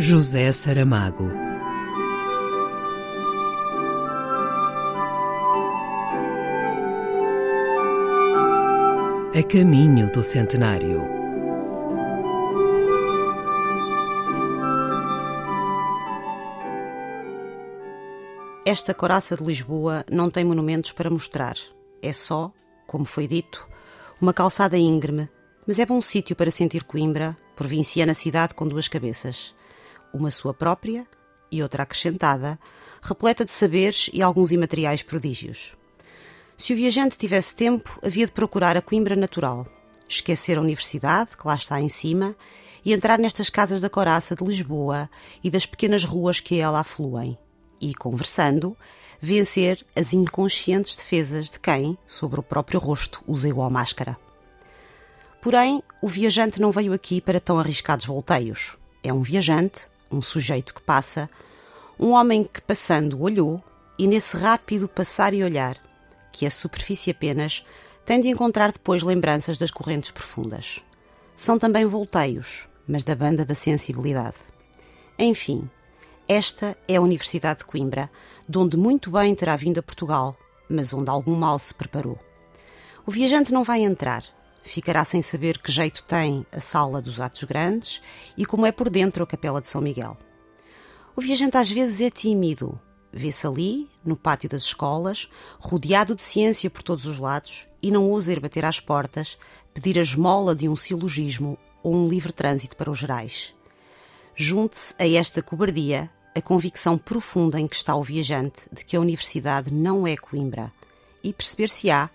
[0.00, 1.28] José Saramago.
[9.34, 11.02] A caminho do centenário.
[18.64, 21.56] Esta coraça de Lisboa não tem monumentos para mostrar.
[22.00, 22.52] É só,
[22.86, 23.66] como foi dito,
[24.22, 25.28] uma calçada íngreme,
[25.66, 29.57] mas é bom sítio para sentir Coimbra, provinciana cidade com duas cabeças.
[30.12, 31.06] Uma sua própria
[31.50, 32.58] e outra acrescentada,
[33.02, 35.74] repleta de saberes e alguns imateriais prodígios.
[36.56, 39.66] Se o viajante tivesse tempo, havia de procurar a Coimbra natural,
[40.08, 42.34] esquecer a universidade, que lá está em cima,
[42.84, 45.08] e entrar nestas casas da Coraça de Lisboa
[45.42, 47.38] e das pequenas ruas que a ela afluem,
[47.80, 48.76] e, conversando,
[49.20, 54.18] vencer as inconscientes defesas de quem, sobre o próprio rosto, usa igual máscara.
[55.40, 58.76] Porém, o viajante não veio aqui para tão arriscados volteios.
[59.02, 61.28] É um viajante, um sujeito que passa,
[61.98, 63.62] um homem que, passando, olhou,
[63.98, 65.76] e nesse rápido passar e olhar,
[66.32, 67.64] que é superfície apenas,
[68.04, 70.80] tem de encontrar depois lembranças das correntes profundas.
[71.34, 74.36] São também volteios, mas da banda da sensibilidade.
[75.18, 75.68] Enfim,
[76.28, 78.10] esta é a Universidade de Coimbra,
[78.48, 80.36] de onde muito bem terá vindo a Portugal,
[80.68, 82.18] mas onde algum mal se preparou.
[83.04, 84.22] O viajante não vai entrar,
[84.68, 88.00] ficará sem saber que jeito tem a sala dos atos grandes
[88.36, 90.16] e como é por dentro a capela de São Miguel.
[91.16, 92.80] O viajante às vezes é tímido,
[93.12, 98.08] vê-se ali, no pátio das escolas, rodeado de ciência por todos os lados e não
[98.08, 99.38] ousa ir bater às portas,
[99.74, 103.54] pedir a esmola de um silogismo ou um livre trânsito para os gerais.
[104.36, 109.00] Junte-se a esta cobardia a convicção profunda em que está o viajante de que a
[109.00, 110.72] universidade não é Coimbra
[111.22, 112.10] e perceber-se-á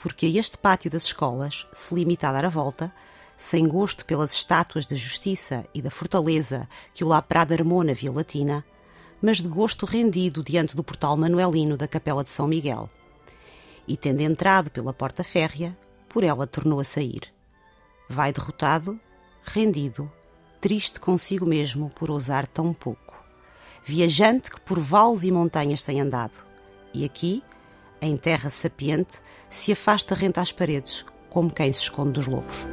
[0.00, 2.94] porque este pátio das escolas se limita a dar a volta,
[3.36, 8.12] sem gosto pelas estátuas da justiça e da fortaleza que o Laprada armou na Via
[8.12, 8.64] Latina,
[9.20, 12.88] mas de gosto rendido diante do portal manuelino da Capela de São Miguel.
[13.88, 15.76] E tendo entrado pela porta férrea,
[16.08, 17.22] por ela tornou a sair.
[18.08, 19.00] Vai derrotado,
[19.42, 20.10] rendido,
[20.60, 23.20] triste consigo mesmo por ousar tão pouco.
[23.84, 26.44] Viajante que por vales e montanhas tem andado.
[26.94, 27.42] E aqui,
[28.00, 32.66] em terra sapiente, se afasta rente às paredes, como quem se esconde dos lobos.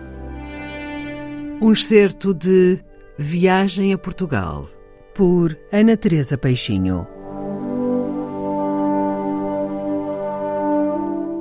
[1.62, 2.84] Um excerto de
[3.18, 4.69] Viagem a Portugal,
[5.13, 7.08] por Ana Teresa Peixinho.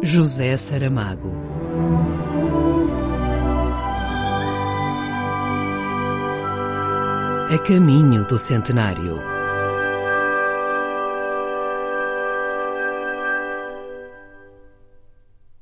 [0.03, 1.33] José Saramago.
[7.51, 9.34] A caminho do centenário.